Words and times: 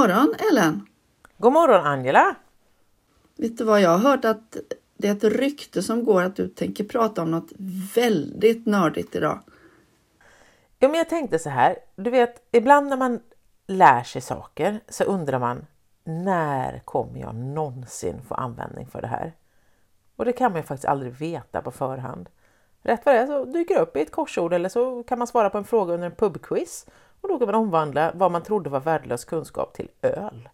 God 0.00 0.08
morgon 0.08 0.34
Ellen! 0.50 0.86
God 1.38 1.52
morgon 1.52 1.86
Angela! 1.86 2.34
Vet 3.36 3.58
du 3.58 3.64
vad, 3.64 3.80
jag 3.80 3.90
har 3.90 3.98
hört 3.98 4.24
att 4.24 4.56
det 4.96 5.08
är 5.08 5.12
ett 5.12 5.24
rykte 5.24 5.82
som 5.82 6.04
går 6.04 6.22
att 6.22 6.36
du 6.36 6.48
tänker 6.48 6.84
prata 6.84 7.22
om 7.22 7.30
något 7.30 7.52
väldigt 7.94 8.66
nördigt 8.66 9.14
idag. 9.14 9.40
Jo, 10.78 10.88
men 10.88 10.98
jag 10.98 11.08
tänkte 11.08 11.38
så 11.38 11.50
här, 11.50 11.76
du 11.96 12.10
vet, 12.10 12.48
ibland 12.52 12.88
när 12.88 12.96
man 12.96 13.20
lär 13.66 14.02
sig 14.02 14.22
saker 14.22 14.80
så 14.88 15.04
undrar 15.04 15.38
man 15.38 15.66
när 16.04 16.78
kommer 16.84 17.20
jag 17.20 17.34
någonsin 17.34 18.22
få 18.28 18.34
användning 18.34 18.86
för 18.86 19.00
det 19.00 19.08
här? 19.08 19.32
Och 20.16 20.24
det 20.24 20.32
kan 20.32 20.52
man 20.52 20.60
ju 20.60 20.66
faktiskt 20.66 20.88
aldrig 20.88 21.12
veta 21.12 21.62
på 21.62 21.70
förhand. 21.70 22.28
Rätt 22.82 23.06
vad 23.06 23.14
det 23.14 23.18
är 23.18 23.26
så 23.26 23.44
dyker 23.44 23.74
det 23.74 23.80
upp 23.80 23.96
i 23.96 24.00
ett 24.00 24.12
korsord 24.12 24.52
eller 24.52 24.68
så 24.68 25.02
kan 25.02 25.18
man 25.18 25.26
svara 25.26 25.50
på 25.50 25.58
en 25.58 25.64
fråga 25.64 25.94
under 25.94 26.06
en 26.06 26.16
pubquiz 26.16 26.86
och 27.20 27.28
då 27.28 27.38
kan 27.38 27.46
man 27.46 27.54
omvandla 27.54 28.12
vad 28.14 28.32
man 28.32 28.42
trodde 28.42 28.70
var 28.70 28.80
värdelös 28.80 29.24
kunskap 29.24 29.74
till 29.74 29.88
öl. 30.02 30.48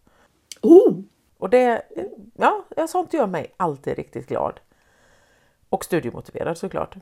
Oh! 0.62 1.01
Och 1.39 1.51
det, 1.51 1.83
ja, 2.37 2.65
sånt 2.89 3.12
gör 3.12 3.27
mig 3.27 3.55
alltid 3.56 3.97
riktigt 3.97 4.29
glad. 4.29 4.61
Och 5.69 5.84
studiemotiverad 5.84 6.59
såklart. 6.59 6.97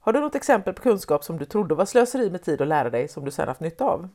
Har 0.00 0.12
du 0.12 0.20
något 0.20 0.34
exempel 0.34 0.74
på 0.74 0.82
kunskap 0.82 1.24
som 1.24 1.38
du 1.38 1.44
trodde 1.44 1.74
var 1.74 1.84
slöseri 1.84 2.30
med 2.30 2.42
tid 2.42 2.60
att 2.60 2.68
lära 2.68 2.90
dig 2.90 3.08
som 3.08 3.24
du 3.24 3.30
sedan 3.30 3.48
haft 3.48 3.60
nytta 3.60 3.84
av? 3.84 4.08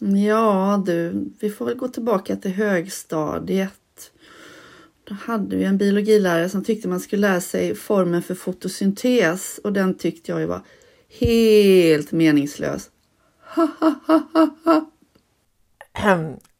Ja 0.00 0.82
du, 0.86 1.24
vi 1.40 1.50
får 1.50 1.64
väl 1.64 1.76
gå 1.76 1.88
tillbaka 1.88 2.36
till 2.36 2.50
högstadiet. 2.50 4.12
Då 5.04 5.14
hade 5.14 5.56
vi 5.56 5.64
en 5.64 5.78
biologilärare 5.78 6.48
som 6.48 6.64
tyckte 6.64 6.88
man 6.88 7.00
skulle 7.00 7.28
lära 7.28 7.40
sig 7.40 7.74
formen 7.74 8.22
för 8.22 8.34
fotosyntes 8.34 9.60
och 9.64 9.72
den 9.72 9.94
tyckte 9.94 10.32
jag 10.32 10.40
ju 10.40 10.46
var 10.46 10.60
helt 11.08 12.12
meningslös. 12.12 12.90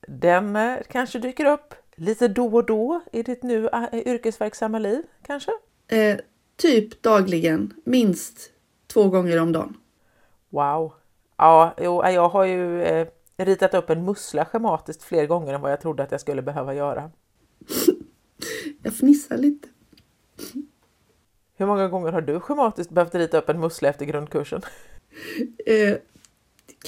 Den 0.06 0.56
eh, 0.56 0.76
kanske 0.88 1.18
dyker 1.18 1.44
upp 1.44 1.74
lite 1.96 2.28
då 2.28 2.46
och 2.46 2.66
då 2.66 3.00
i 3.12 3.22
ditt 3.22 3.42
nu 3.42 3.68
eh, 3.68 3.88
yrkesverksamma 3.92 4.78
liv 4.78 5.02
kanske? 5.26 5.50
Eh, 5.88 6.18
typ 6.56 7.02
dagligen, 7.02 7.74
minst 7.84 8.50
två 8.86 9.08
gånger 9.08 9.40
om 9.42 9.52
dagen. 9.52 9.76
Wow! 10.48 10.92
Ja, 11.36 11.74
jo, 11.78 12.04
jag 12.04 12.28
har 12.28 12.44
ju 12.44 12.82
eh, 12.82 13.08
ritat 13.36 13.74
upp 13.74 13.90
en 13.90 14.04
mussla 14.04 14.44
schematiskt 14.44 15.02
fler 15.02 15.26
gånger 15.26 15.54
än 15.54 15.60
vad 15.60 15.72
jag 15.72 15.80
trodde 15.80 16.02
att 16.02 16.10
jag 16.10 16.20
skulle 16.20 16.42
behöva 16.42 16.74
göra. 16.74 17.10
jag 18.82 18.94
fnissar 18.94 19.36
lite. 19.36 19.68
Hur 21.56 21.66
många 21.66 21.88
gånger 21.88 22.12
har 22.12 22.20
du 22.20 22.40
schematiskt 22.40 22.90
behövt 22.90 23.14
rita 23.14 23.38
upp 23.38 23.48
en 23.48 23.60
mussla 23.60 23.88
efter 23.88 24.04
grundkursen? 24.04 24.62
Eh, 25.66 25.96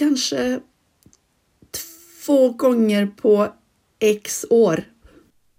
kanske 0.00 0.60
två 2.24 2.50
gånger 2.50 3.06
på 3.06 3.48
x 3.98 4.46
år. 4.50 4.84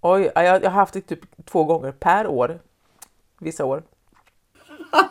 Oj, 0.02 0.32
jag, 0.36 0.60
har 0.60 0.70
haft 0.70 0.94
det 0.94 1.02
typ 1.02 1.20
två 1.46 1.64
gånger 1.64 1.92
per 1.92 2.28
år. 2.28 2.60
Vissa 3.40 3.66
år. 3.66 3.84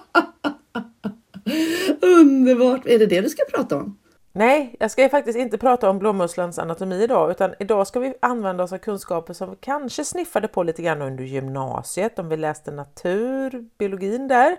Underbart! 2.01 2.87
Är 2.87 2.99
det 2.99 3.07
det 3.07 3.21
du 3.21 3.29
ska 3.29 3.43
prata 3.55 3.77
om? 3.77 3.99
Nej, 4.33 4.77
jag 4.81 4.91
ska 4.91 5.09
faktiskt 5.09 5.39
inte 5.39 5.59
prata 5.59 5.91
om 5.91 5.99
blåmusslans 5.99 6.59
anatomi 6.59 7.03
idag, 7.03 7.31
utan 7.31 7.55
idag 7.59 7.87
ska 7.87 8.01
vi 8.01 8.15
använda 8.23 8.65
oss 8.65 8.73
av 8.73 8.79
kunskaper 8.79 9.35
som 9.35 9.51
vi 9.51 9.57
kanske 9.61 10.05
sniffade 10.05 10.49
på 10.49 10.63
lite 10.63 10.83
grann 10.83 11.03
under 11.03 11.25
gymnasiet, 11.25 12.19
om 12.19 12.29
vi 12.29 12.37
läste 12.37 12.71
natur, 12.71 13.69
biologin 13.79 14.29
där, 14.29 14.57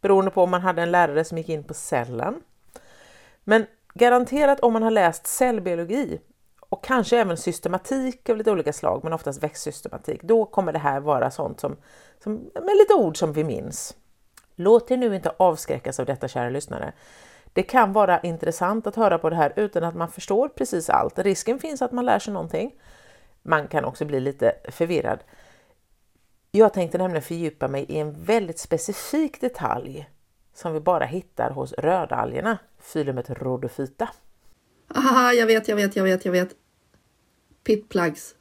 beroende 0.00 0.30
på 0.30 0.42
om 0.42 0.50
man 0.50 0.60
hade 0.60 0.82
en 0.82 0.90
lärare 0.90 1.24
som 1.24 1.38
gick 1.38 1.48
in 1.48 1.64
på 1.64 1.74
cellen. 1.74 2.34
Men 3.44 3.66
garanterat 3.96 4.60
om 4.60 4.72
man 4.72 4.82
har 4.82 4.90
läst 4.90 5.26
cellbiologi 5.26 6.20
och 6.60 6.84
kanske 6.84 7.18
även 7.18 7.36
systematik 7.36 8.28
av 8.28 8.36
lite 8.36 8.50
olika 8.50 8.72
slag, 8.72 9.00
men 9.04 9.12
oftast 9.12 9.42
växtsystematik, 9.42 10.22
då 10.22 10.44
kommer 10.44 10.72
det 10.72 10.78
här 10.78 11.00
vara 11.00 11.30
sånt 11.30 11.60
som, 11.60 11.76
som 12.22 12.34
med 12.34 12.76
lite 12.76 12.94
ord 12.94 13.16
som 13.16 13.32
vi 13.32 13.44
minns. 13.44 13.96
Låt 14.56 14.90
er 14.90 14.96
nu 14.96 15.14
inte 15.14 15.32
avskräckas 15.36 16.00
av 16.00 16.06
detta, 16.06 16.28
kära 16.28 16.50
lyssnare. 16.50 16.92
Det 17.52 17.62
kan 17.62 17.92
vara 17.92 18.20
intressant 18.20 18.86
att 18.86 18.96
höra 18.96 19.18
på 19.18 19.30
det 19.30 19.36
här 19.36 19.52
utan 19.56 19.84
att 19.84 19.94
man 19.94 20.08
förstår 20.08 20.48
precis 20.48 20.90
allt. 20.90 21.18
Risken 21.18 21.58
finns 21.58 21.82
att 21.82 21.92
man 21.92 22.04
lär 22.04 22.18
sig 22.18 22.32
någonting. 22.32 22.74
Man 23.42 23.68
kan 23.68 23.84
också 23.84 24.04
bli 24.04 24.20
lite 24.20 24.52
förvirrad. 24.68 25.18
Jag 26.50 26.72
tänkte 26.72 26.98
nämligen 26.98 27.22
fördjupa 27.22 27.68
mig 27.68 27.84
i 27.88 27.98
en 27.98 28.24
väldigt 28.24 28.58
specifik 28.58 29.40
detalj 29.40 30.08
som 30.56 30.72
vi 30.72 30.80
bara 30.80 31.04
hittar 31.04 31.50
hos 31.50 31.72
rödalgerna, 31.72 32.58
filumet 32.78 33.30
rhodophyta. 33.30 34.08
Aha, 34.94 35.32
jag 35.32 35.46
vet, 35.46 35.68
jag 35.68 35.76
vet, 35.76 35.96
jag 35.96 36.04
vet, 36.04 36.24
jag 36.24 36.32
vet. 36.32 36.54
Pitplugs. 37.64 38.34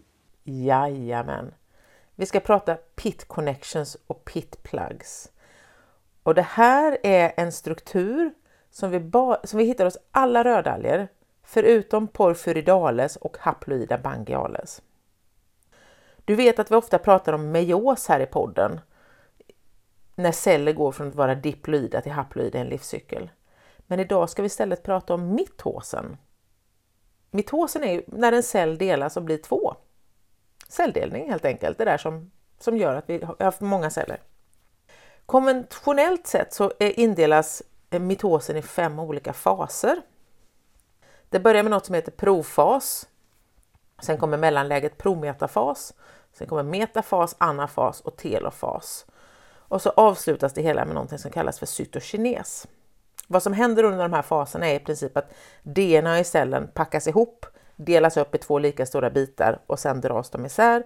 Jajamän. 0.43 1.53
Vi 2.15 2.25
ska 2.25 2.39
prata 2.39 2.75
pit 2.75 3.27
connections 3.27 3.97
och 4.07 4.25
pit 4.25 4.63
plugs. 4.63 5.31
Och 6.23 6.35
det 6.35 6.41
här 6.41 6.97
är 7.03 7.33
en 7.37 7.51
struktur 7.51 8.33
som 8.69 8.91
vi, 8.91 9.11
som 9.43 9.57
vi 9.57 9.63
hittar 9.63 9.85
hos 9.85 9.97
alla 10.11 10.43
rödalger 10.43 11.07
förutom 11.43 12.07
Porphyridales 12.07 13.15
och 13.15 13.37
Haploida 13.39 13.97
bangiales. 13.97 14.81
Du 16.25 16.35
vet 16.35 16.59
att 16.59 16.71
vi 16.71 16.75
ofta 16.75 16.99
pratar 16.99 17.33
om 17.33 17.51
meios 17.51 18.07
här 18.07 18.19
i 18.19 18.25
podden 18.25 18.79
när 20.15 20.31
celler 20.31 20.73
går 20.73 20.91
från 20.91 21.07
att 21.07 21.15
vara 21.15 21.35
diploida 21.35 22.01
till 22.01 22.11
haploida 22.11 22.57
i 22.57 22.61
en 22.61 22.67
livscykel. 22.67 23.29
Men 23.87 23.99
idag 23.99 24.29
ska 24.29 24.41
vi 24.41 24.45
istället 24.45 24.83
prata 24.83 25.13
om 25.13 25.35
mitosen. 25.35 26.17
Mitosen 27.31 27.83
är 27.83 28.03
när 28.07 28.31
en 28.31 28.43
cell 28.43 28.77
delas 28.77 29.17
och 29.17 29.23
blir 29.23 29.37
två. 29.37 29.75
Celldelning 30.67 31.29
helt 31.29 31.45
enkelt, 31.45 31.77
det 31.77 31.85
där 31.85 31.97
som, 31.97 32.31
som 32.59 32.77
gör 32.77 32.95
att 32.95 33.09
vi 33.09 33.23
har 33.23 33.35
haft 33.39 33.61
många 33.61 33.89
celler. 33.89 34.21
Konventionellt 35.25 36.27
sett 36.27 36.53
så 36.53 36.71
indelas 36.79 37.63
eh, 37.89 37.99
mitosen 37.99 38.57
i 38.57 38.61
fem 38.61 38.99
olika 38.99 39.33
faser. 39.33 40.01
Det 41.29 41.39
börjar 41.39 41.63
med 41.63 41.71
något 41.71 41.85
som 41.85 41.95
heter 41.95 42.11
profas. 42.11 43.07
Sen 44.01 44.17
kommer 44.17 44.37
mellanläget 44.37 44.97
prometafas. 44.97 45.93
Sen 46.33 46.47
kommer 46.47 46.63
metafas, 46.63 47.35
anafas 47.37 48.01
och 48.01 48.17
telofas. 48.17 49.05
Och 49.67 49.81
så 49.81 49.89
avslutas 49.89 50.53
det 50.53 50.61
hela 50.61 50.85
med 50.85 50.93
någonting 50.93 51.19
som 51.19 51.31
kallas 51.31 51.59
för 51.59 51.65
cytokines. 51.65 52.67
Vad 53.27 53.43
som 53.43 53.53
händer 53.53 53.83
under 53.83 54.03
de 54.03 54.13
här 54.13 54.21
faserna 54.21 54.67
är 54.67 54.75
i 54.75 54.79
princip 54.79 55.17
att 55.17 55.33
DNA 55.63 56.19
i 56.19 56.23
cellen 56.23 56.67
packas 56.73 57.07
ihop, 57.07 57.45
delas 57.75 58.17
upp 58.17 58.35
i 58.35 58.37
två 58.37 58.59
lika 58.59 58.85
stora 58.85 59.09
bitar 59.09 59.59
och 59.67 59.79
sen 59.79 60.01
dras 60.01 60.29
de 60.29 60.45
isär. 60.45 60.83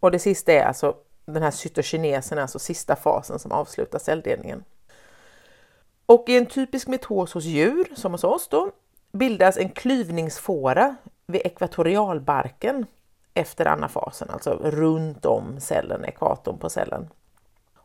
Och 0.00 0.10
det 0.10 0.18
sista 0.18 0.52
är 0.52 0.64
alltså 0.64 0.94
den 1.24 1.42
här 1.42 1.50
cytokinesen, 1.50 2.38
alltså 2.38 2.58
sista 2.58 2.96
fasen 2.96 3.38
som 3.38 3.52
avslutar 3.52 3.98
celldelningen. 3.98 4.64
Och 6.06 6.28
i 6.28 6.36
en 6.36 6.46
typisk 6.46 6.88
metos 6.88 7.32
hos 7.32 7.44
djur, 7.44 7.92
som 7.96 8.12
hos 8.12 8.24
oss 8.24 8.48
då, 8.48 8.70
bildas 9.12 9.56
en 9.56 9.68
klyvningsfåra 9.68 10.96
vid 11.26 11.40
ekvatorialbarken 11.44 12.86
efter 13.34 13.66
anafasen, 13.66 14.30
alltså 14.30 14.50
runt 14.50 15.24
om 15.24 15.60
cellen, 15.60 16.04
ekvatorn 16.04 16.58
på 16.58 16.70
cellen. 16.70 17.08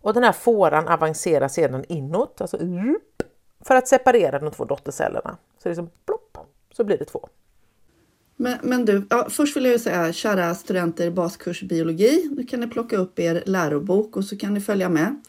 Och 0.07 0.13
den 0.13 0.23
här 0.23 0.31
fåran 0.31 0.87
avancerar 0.87 1.47
sedan 1.47 1.83
inåt, 1.89 2.41
alltså 2.41 2.57
för 3.61 3.75
att 3.75 3.87
separera 3.87 4.39
de 4.39 4.51
två 4.51 4.65
dottercellerna. 4.65 5.37
Så 5.63 5.69
liksom 5.69 5.89
plopp, 6.05 6.37
så 6.73 6.83
blir 6.83 6.97
det 6.97 7.05
två. 7.05 7.29
Men, 8.35 8.57
men 8.63 8.85
du, 8.85 9.07
ja, 9.09 9.27
först 9.29 9.57
vill 9.57 9.65
jag 9.65 9.81
säga 9.81 10.13
kära 10.13 10.55
studenter 10.55 11.07
i 11.07 11.11
baskurs 11.11 11.61
biologi. 11.61 12.29
Nu 12.31 12.43
kan 12.43 12.59
ni 12.59 12.67
plocka 12.67 12.97
upp 12.97 13.19
er 13.19 13.43
lärobok 13.45 14.17
och 14.17 14.25
så 14.25 14.37
kan 14.37 14.53
ni 14.53 14.61
följa 14.61 14.89
med. 14.89 15.21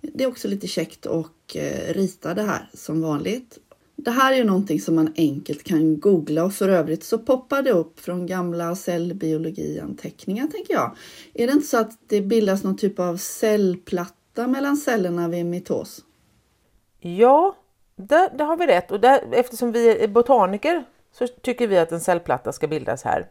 Det 0.00 0.24
är 0.24 0.28
också 0.28 0.48
lite 0.48 0.66
käckt 0.66 1.06
och 1.06 1.56
eh, 1.56 1.94
rita 1.94 2.34
det 2.34 2.42
här 2.42 2.70
som 2.74 3.02
vanligt. 3.02 3.58
Det 3.96 4.10
här 4.10 4.32
är 4.32 4.36
ju 4.36 4.44
någonting 4.44 4.80
som 4.80 4.94
man 4.94 5.12
enkelt 5.16 5.62
kan 5.62 6.00
googla 6.00 6.44
och 6.44 6.54
för 6.54 6.68
övrigt 6.68 7.04
så 7.04 7.18
poppar 7.18 7.62
det 7.62 7.70
upp 7.70 8.00
från 8.00 8.26
gamla 8.26 8.76
cellbiologianteckningar 8.76 10.46
tänker 10.46 10.74
jag. 10.74 10.96
Är 11.34 11.46
det 11.46 11.52
inte 11.52 11.66
så 11.66 11.78
att 11.78 11.98
det 12.06 12.20
bildas 12.20 12.62
någon 12.62 12.76
typ 12.76 12.98
av 12.98 13.16
cellplatta 13.16 14.14
mellan 14.34 14.76
cellerna 14.76 15.28
vid 15.28 15.46
mitos? 15.46 16.04
Ja, 16.98 17.56
där, 17.96 18.30
där 18.30 18.44
har 18.44 18.56
vi 18.56 18.66
rätt 18.66 18.90
och 18.90 19.00
där, 19.00 19.24
eftersom 19.32 19.72
vi 19.72 20.04
är 20.04 20.08
botaniker 20.08 20.84
så 21.12 21.26
tycker 21.26 21.66
vi 21.66 21.78
att 21.78 21.92
en 21.92 22.00
cellplatta 22.00 22.52
ska 22.52 22.66
bildas 22.66 23.04
här. 23.04 23.26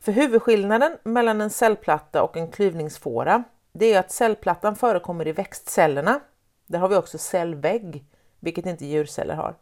För 0.00 0.12
huvudskillnaden 0.12 0.96
mellan 1.02 1.40
en 1.40 1.50
cellplatta 1.50 2.22
och 2.22 2.36
en 2.36 2.50
klyvningsfåra 2.50 3.44
det 3.72 3.92
är 3.92 4.00
att 4.00 4.10
cellplattan 4.10 4.76
förekommer 4.76 5.28
i 5.28 5.32
växtcellerna. 5.32 6.20
Där 6.66 6.78
har 6.78 6.88
vi 6.88 6.96
också 6.96 7.18
cellvägg, 7.18 8.04
vilket 8.40 8.66
inte 8.66 8.86
djurceller 8.86 9.34
har. 9.34 9.54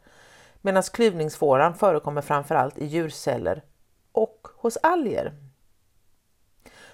Medan 0.61 0.83
klyvningsfåran 0.83 1.75
förekommer 1.75 2.23
framförallt 2.23 2.79
i 2.79 2.87
djurceller 2.87 3.63
och 4.13 4.49
hos 4.57 4.77
alger. 4.83 5.33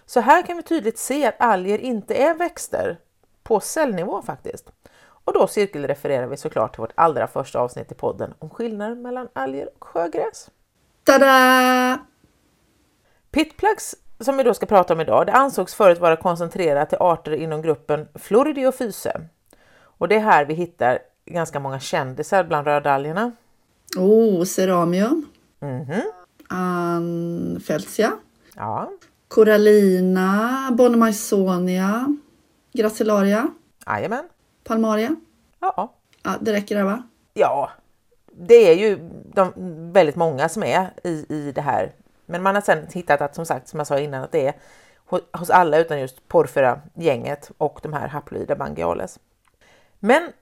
Så 0.07 0.21
här 0.21 0.43
kan 0.43 0.57
vi 0.57 0.63
tydligt 0.63 0.99
se 0.99 1.27
att 1.27 1.35
alger 1.39 1.79
inte 1.79 2.15
är 2.15 2.35
växter 2.35 2.99
på 3.45 3.61
cellnivå 3.61 4.23
faktiskt. 4.23 4.73
Och 5.25 5.33
då 5.33 5.47
cirkelrefererar 5.47 6.27
vi 6.27 6.37
såklart 6.37 6.73
till 6.73 6.81
vårt 6.81 6.93
allra 6.95 7.27
första 7.27 7.59
avsnitt 7.59 7.93
i 7.93 7.95
podden 7.95 8.35
om 8.39 8.51
skillnaden 8.51 9.03
mellan 9.03 9.29
alger 9.33 9.69
och 9.79 9.85
sjögräs. 9.85 10.51
Tada! 11.05 11.99
Pitplugs 13.31 13.95
som 14.21 14.37
vi 14.37 14.43
då 14.43 14.55
ska 14.55 14.67
prata 14.67 14.95
om 14.95 15.01
idag, 15.01 15.27
det 15.27 15.33
ansågs 15.33 15.75
förut 15.75 16.01
vara 16.01 16.17
koncentrerat 16.17 16.89
till 16.89 16.99
arter 17.01 17.33
inom 17.33 17.63
gruppen 17.63 18.09
Floridiophyse. 18.15 19.21
Och 19.83 20.09
det 20.09 20.15
är 20.17 20.21
här 20.21 20.45
vi 20.45 20.55
hittar 20.55 20.99
ganska 21.25 21.61
många 21.61 21.81
kändisar 21.81 22.45
bland 22.45 22.67
rödalgerna. 22.67 23.33
Oh, 23.97 24.45
Ceramium. 24.45 25.27
Mhm. 25.61 26.03
Anfelsia. 26.49 28.13
Ja, 28.57 28.91
Corallina, 29.29 30.69
Bonomysonia, 30.73 32.17
Gracilaria, 32.79 33.49
jajamän. 33.87 34.29
Palmaria. 34.65 35.17
Ja. 35.61 35.95
Ja, 36.23 36.35
det 36.41 36.53
räcker 36.53 36.77
där 36.77 36.85
va? 36.85 37.03
ja, 37.35 37.71
det 38.33 38.55
är 38.55 38.75
ju 38.75 39.11
de, 39.35 39.53
väldigt 39.93 40.17
många 40.17 40.49
som 40.49 40.63
är 40.63 40.91
i, 41.05 41.27
i 41.29 41.53
det 41.53 41.61
här. 41.61 41.93
Men 42.27 42.43
man 42.43 42.55
har 42.55 42.63
sen 42.63 42.87
hittat 42.93 43.21
att 43.21 43.35
som 43.35 43.47
sagt, 43.47 43.69
som 43.69 43.81
jag 43.81 43.87
sa 43.87 43.99
innan, 43.99 44.23
att 44.23 44.33
det 44.33 44.47
är 44.47 44.55
hos, 45.33 45.51
alla 45.51 45.79
utan 45.79 46.01
just 46.01 46.29
Porphyra-gänget 46.29 47.51
och 47.59 47.81
de 47.83 47.93
här 47.93 48.09
haploida 48.09 48.57
Bangiales. 48.57 49.19
Men 49.99 50.33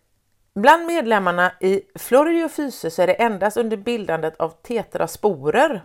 bland 0.55 0.87
medlemmarna 0.87 1.53
i 1.61 1.83
Floridiophyse 1.95 2.91
så 2.91 3.03
är 3.03 3.07
det 3.07 3.15
endast 3.15 3.57
under 3.57 3.77
bildandet 3.77 4.37
av 4.37 4.49
tetrasporer, 4.49 5.85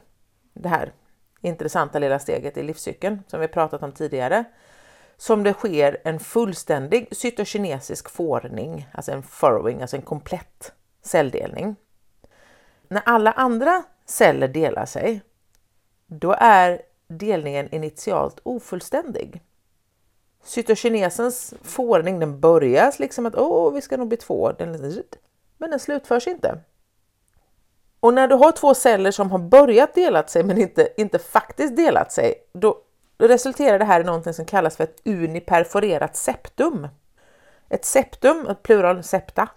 det 0.53 0.69
här 0.69 0.93
intressanta 1.41 1.99
lilla 1.99 2.19
steget 2.19 2.57
i 2.57 2.63
livscykeln 2.63 3.23
som 3.27 3.39
vi 3.39 3.47
pratat 3.47 3.83
om 3.83 3.91
tidigare, 3.91 4.45
som 5.17 5.43
det 5.43 5.53
sker 5.53 5.97
en 6.03 6.19
fullständig 6.19 7.07
cytokinesisk 7.11 8.09
fårning, 8.09 8.89
alltså 8.93 9.11
en 9.11 9.23
furrowing, 9.23 9.81
alltså 9.81 9.95
en 9.95 10.01
komplett 10.01 10.71
celldelning. 11.01 11.75
När 12.87 13.01
alla 13.05 13.31
andra 13.31 13.83
celler 14.05 14.47
delar 14.47 14.85
sig, 14.85 15.21
då 16.07 16.35
är 16.39 16.81
delningen 17.07 17.75
initialt 17.75 18.39
ofullständig. 18.43 19.41
Cytokinesens 20.43 21.53
fårning 21.61 22.19
den 22.19 22.39
börjar 22.39 22.93
liksom 22.99 23.25
att 23.25 23.35
åh, 23.35 23.73
vi 23.73 23.81
ska 23.81 23.97
nog 23.97 24.07
bli 24.07 24.17
två, 24.17 24.53
men 25.57 25.69
den 25.69 25.79
slutförs 25.79 26.27
inte. 26.27 26.59
Och 27.99 28.13
när 28.13 28.27
du 28.27 28.35
har 28.35 28.51
två 28.51 28.73
celler 28.73 29.11
som 29.11 29.31
har 29.31 29.39
börjat 29.39 29.93
delat 29.95 30.29
sig 30.29 30.43
men 30.43 30.57
inte, 30.57 30.89
inte 30.97 31.19
faktiskt 31.19 31.75
delat 31.75 32.11
sig, 32.11 32.33
då, 32.53 32.81
då 33.17 33.27
resulterar 33.27 33.79
det 33.79 33.85
här 33.85 34.01
i 34.01 34.03
någonting 34.03 34.33
som 34.33 34.45
kallas 34.45 34.77
för 34.77 34.83
ett 34.83 35.01
uniperforerat 35.05 36.15
septum. 36.15 36.87
Ett 37.69 37.85
septum, 37.85 38.47
ett 38.47 38.63
plural 38.63 39.03
septa, 39.03 39.49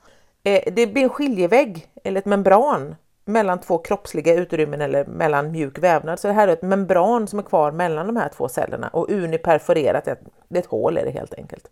eh, 0.43 0.73
det 0.73 0.87
blir 0.87 1.03
en 1.03 1.09
skiljevägg 1.09 1.91
eller 2.05 2.21
ett 2.21 2.27
membran 2.27 2.95
mellan 3.25 3.61
två 3.61 3.79
kroppsliga 3.79 4.35
utrymmen 4.35 4.81
eller 4.81 5.05
mellan 5.05 5.51
mjuk 5.53 5.79
vävnad. 5.79 6.21
Så 6.21 6.29
det 6.29 6.35
här 6.35 6.49
är 6.49 6.53
ett 6.53 6.62
membran 6.62 7.29
som 7.29 7.39
är 7.39 7.43
kvar 7.43 7.73
mellan 7.73 8.07
de 8.07 8.17
här 8.17 8.31
två 8.37 8.49
cellerna 8.49 8.89
och 8.89 9.11
uniperforerat, 9.11 10.05
det 10.05 10.59
är 10.59 10.59
ett 10.59 10.67
hål 10.67 10.97
är 10.97 11.05
det 11.05 11.11
helt 11.11 11.35
enkelt. 11.35 11.71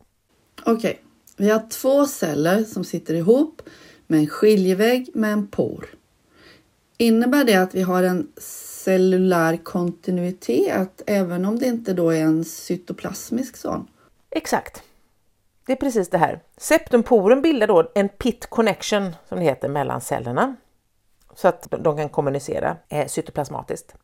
Okej, 0.66 1.00
vi 1.36 1.50
har 1.50 1.62
två 1.70 2.06
celler 2.06 2.64
som 2.64 2.84
sitter 2.84 3.14
ihop 3.14 3.62
med 4.06 4.20
en 4.20 4.26
skiljevägg 4.26 5.10
med 5.14 5.32
en 5.32 5.46
por. 5.46 5.86
Innebär 6.96 7.44
det 7.44 7.54
att 7.54 7.74
vi 7.74 7.82
har 7.82 8.02
en 8.02 8.28
cellulär 8.84 9.56
kontinuitet 9.56 11.02
även 11.06 11.44
om 11.44 11.58
det 11.58 11.66
inte 11.66 11.92
då 11.92 12.10
är 12.10 12.22
en 12.22 12.44
cytoplasmisk 12.44 13.56
sån? 13.56 13.86
Exakt. 14.30 14.82
Det 15.66 15.72
är 15.72 15.76
precis 15.76 16.10
det 16.10 16.18
här. 16.18 16.40
Septumporen 16.56 17.42
bildar 17.42 17.66
då 17.66 17.90
en 17.94 18.08
pit 18.08 18.46
connection 18.46 19.16
som 19.28 19.38
det 19.38 19.44
heter 19.44 19.68
mellan 19.68 20.00
cellerna 20.00 20.56
så 21.34 21.48
att 21.48 21.68
de 21.70 21.96
kan 21.96 22.08
kommunicera 22.08 22.76
eh, 22.88 23.06
cytoplasmatiskt. 23.06 23.94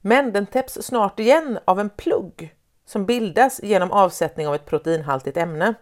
Men 0.00 0.32
den 0.32 0.46
täpps 0.46 0.78
snart 0.82 1.20
igen 1.20 1.58
av 1.64 1.80
en 1.80 1.90
plugg 1.90 2.54
som 2.86 3.06
bildas 3.06 3.60
genom 3.62 3.92
avsättning 3.92 4.48
av 4.48 4.54
ett 4.54 4.66
proteinhaltigt 4.66 5.36
ämne. 5.36 5.74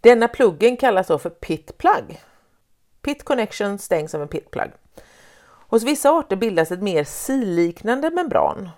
Denna 0.00 0.28
pluggen 0.28 0.76
kallas 0.76 1.06
då 1.06 1.18
för 1.18 1.30
pit 1.30 1.78
plug. 1.78 2.20
Pit 3.02 3.24
connection 3.24 3.78
stängs 3.78 4.14
av 4.14 4.22
en 4.22 4.28
pit 4.28 4.50
plug. 4.50 4.70
Hos 5.74 5.82
vissa 5.82 6.10
arter 6.10 6.36
bildas 6.36 6.72
ett 6.72 6.82
mer 6.82 7.04
silliknande 7.04 8.10
membran, 8.10 8.68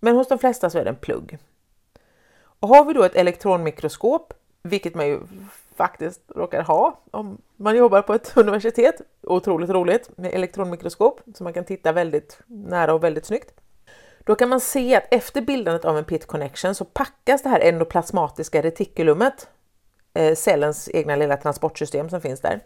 men 0.00 0.16
hos 0.16 0.28
de 0.28 0.38
flesta 0.38 0.70
så 0.70 0.78
är 0.78 0.84
det 0.84 0.90
en 0.90 0.96
plugg. 0.96 1.38
Och 2.42 2.68
har 2.68 2.84
vi 2.84 2.92
då 2.92 3.02
ett 3.02 3.16
elektronmikroskop, 3.16 4.34
vilket 4.62 4.94
man 4.94 5.06
ju 5.06 5.20
faktiskt 5.76 6.20
råkar 6.36 6.62
ha 6.62 7.00
om 7.10 7.38
man 7.56 7.76
jobbar 7.76 8.02
på 8.02 8.14
ett 8.14 8.32
universitet, 8.36 9.00
otroligt 9.22 9.70
roligt 9.70 10.10
med 10.16 10.34
elektronmikroskop 10.34 11.20
så 11.34 11.44
man 11.44 11.52
kan 11.52 11.64
titta 11.64 11.92
väldigt 11.92 12.40
nära 12.46 12.94
och 12.94 13.04
väldigt 13.04 13.26
snyggt. 13.26 13.60
Då 14.18 14.34
kan 14.34 14.48
man 14.48 14.60
se 14.60 14.96
att 14.96 15.04
efter 15.10 15.40
bildandet 15.40 15.84
av 15.84 15.98
en 15.98 16.04
pit 16.04 16.26
connection 16.26 16.74
så 16.74 16.84
packas 16.84 17.42
det 17.42 17.48
här 17.48 17.60
endoplasmatiska 17.60 18.62
retikulumet, 18.62 19.48
eh, 20.14 20.34
cellens 20.34 20.90
egna 20.92 21.16
lilla 21.16 21.36
transportsystem 21.36 22.10
som 22.10 22.20
finns 22.20 22.40
där, 22.40 22.60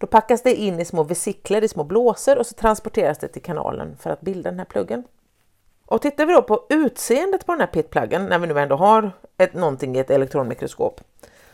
då 0.00 0.06
packas 0.06 0.42
det 0.42 0.54
in 0.54 0.80
i 0.80 0.84
små 0.84 1.02
vesikler, 1.02 1.64
i 1.64 1.68
små 1.68 1.84
blåsor 1.84 2.38
och 2.38 2.46
så 2.46 2.54
transporteras 2.54 3.18
det 3.18 3.28
till 3.28 3.42
kanalen 3.42 3.96
för 3.96 4.10
att 4.10 4.20
bilda 4.20 4.50
den 4.50 4.58
här 4.58 4.66
pluggen. 4.66 5.04
Och 5.86 6.02
tittar 6.02 6.26
vi 6.26 6.32
då 6.32 6.42
på 6.42 6.66
utseendet 6.68 7.46
på 7.46 7.52
den 7.52 7.60
här 7.60 7.66
pitpluggen, 7.66 8.26
när 8.26 8.38
vi 8.38 8.46
nu 8.46 8.58
ändå 8.60 8.76
har 8.76 9.12
ett, 9.38 9.54
någonting 9.54 9.96
i 9.96 9.98
ett 9.98 10.10
elektronmikroskop, 10.10 11.00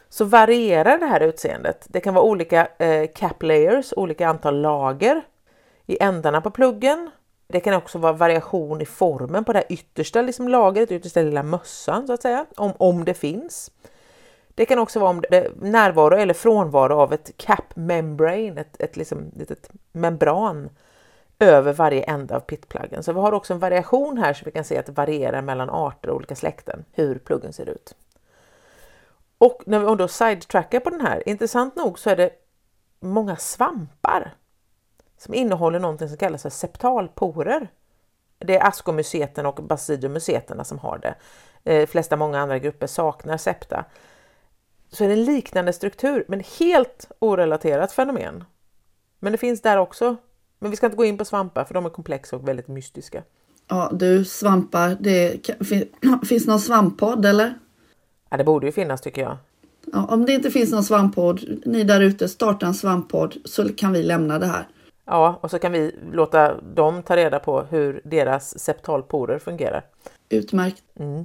så 0.08 0.24
varierar 0.24 0.98
det 0.98 1.06
här 1.06 1.20
utseendet. 1.20 1.86
Det 1.88 2.00
kan 2.00 2.14
vara 2.14 2.24
olika 2.24 2.68
eh, 2.78 3.10
cap 3.14 3.42
layers, 3.42 3.92
olika 3.96 4.28
antal 4.28 4.60
lager 4.60 5.22
i 5.86 6.02
ändarna 6.02 6.40
på 6.40 6.50
pluggen. 6.50 7.10
Det 7.48 7.60
kan 7.60 7.74
också 7.74 7.98
vara 7.98 8.12
variation 8.12 8.80
i 8.80 8.86
formen 8.86 9.44
på 9.44 9.52
det 9.52 9.58
här 9.58 9.72
yttersta 9.72 10.22
liksom, 10.22 10.48
lagret, 10.48 10.92
yttersta 10.92 11.22
lilla 11.22 11.42
mössan 11.42 12.06
så 12.06 12.12
att 12.12 12.22
säga, 12.22 12.46
om, 12.56 12.72
om 12.78 13.04
det 13.04 13.14
finns. 13.14 13.70
Det 14.56 14.66
kan 14.66 14.78
också 14.78 15.00
vara 15.00 15.10
om 15.10 15.22
det, 15.30 15.50
närvaro 15.60 16.16
eller 16.16 16.34
frånvaro 16.34 16.94
av 16.94 17.12
ett 17.12 17.36
cap 17.36 17.76
membrane, 17.76 18.60
ett, 18.60 18.80
ett 18.80 18.96
liksom, 18.96 19.30
litet 19.34 19.70
membran 19.92 20.70
över 21.38 21.72
varje 21.72 22.02
ände 22.02 22.36
av 22.36 22.40
pittpluggen. 22.40 23.02
Så 23.02 23.12
vi 23.12 23.20
har 23.20 23.32
också 23.32 23.54
en 23.54 23.58
variation 23.58 24.18
här 24.18 24.34
så 24.34 24.44
vi 24.44 24.50
kan 24.50 24.64
se 24.64 24.78
att 24.78 24.86
det 24.86 24.92
varierar 24.92 25.42
mellan 25.42 25.70
arter 25.70 26.10
och 26.10 26.16
olika 26.16 26.36
släkten 26.36 26.84
hur 26.92 27.18
pluggen 27.18 27.52
ser 27.52 27.68
ut. 27.68 27.94
Och 29.38 29.62
när 29.66 29.78
vi 29.78 29.96
då 29.96 30.08
sidetrackar 30.08 30.80
på 30.80 30.90
den 30.90 31.00
här, 31.00 31.28
intressant 31.28 31.76
nog 31.76 31.98
så 31.98 32.10
är 32.10 32.16
det 32.16 32.30
många 33.00 33.36
svampar 33.36 34.34
som 35.18 35.34
innehåller 35.34 35.78
någonting 35.78 36.08
som 36.08 36.16
kallas 36.16 36.42
för 36.42 36.50
septalporer. 36.50 37.68
Det 38.38 38.56
är 38.56 38.68
askomyceten 38.68 39.46
och 39.46 39.54
basidiomyceterna 39.54 40.64
som 40.64 40.78
har 40.78 40.98
det. 40.98 41.14
De 41.62 41.86
flesta 41.86 42.16
många 42.16 42.40
andra 42.40 42.58
grupper 42.58 42.86
saknar 42.86 43.36
septa 43.36 43.84
så 44.96 45.04
är 45.04 45.08
det 45.08 45.14
en 45.14 45.24
liknande 45.24 45.72
struktur, 45.72 46.24
men 46.28 46.42
helt 46.58 47.10
orelaterat 47.18 47.92
fenomen. 47.92 48.44
Men 49.20 49.32
det 49.32 49.38
finns 49.38 49.62
där 49.62 49.76
också. 49.76 50.16
Men 50.58 50.70
vi 50.70 50.76
ska 50.76 50.86
inte 50.86 50.96
gå 50.96 51.04
in 51.04 51.18
på 51.18 51.24
svampar 51.24 51.64
för 51.64 51.74
de 51.74 51.86
är 51.86 51.90
komplexa 51.90 52.36
och 52.36 52.48
väldigt 52.48 52.68
mystiska. 52.68 53.22
Ja, 53.68 53.90
du 53.92 54.24
svampar, 54.24 54.96
det 55.00 55.50
finns 56.28 56.44
det 56.44 56.50
någon 56.50 56.60
svamppodd 56.60 57.26
eller? 57.26 57.54
Ja, 58.30 58.36
det 58.36 58.44
borde 58.44 58.66
ju 58.66 58.72
finnas 58.72 59.00
tycker 59.00 59.22
jag. 59.22 59.36
Ja, 59.92 60.06
om 60.10 60.26
det 60.26 60.32
inte 60.32 60.50
finns 60.50 60.72
någon 60.72 60.84
svamppodd, 60.84 61.60
ni 61.64 61.84
där 61.84 62.00
ute, 62.00 62.28
starta 62.28 62.66
en 62.66 62.74
svamppodd 62.74 63.36
så 63.44 63.68
kan 63.74 63.92
vi 63.92 64.02
lämna 64.02 64.38
det 64.38 64.46
här. 64.46 64.68
Ja, 65.04 65.38
och 65.42 65.50
så 65.50 65.58
kan 65.58 65.72
vi 65.72 65.94
låta 66.12 66.60
dem 66.60 67.02
ta 67.02 67.16
reda 67.16 67.38
på 67.38 67.62
hur 67.62 68.00
deras 68.04 68.58
septalporer 68.58 69.38
fungerar. 69.38 69.84
Utmärkt. 70.28 70.82
Mm. 70.98 71.24